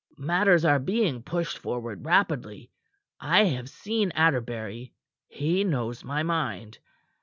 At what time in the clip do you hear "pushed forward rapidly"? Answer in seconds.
1.21-2.71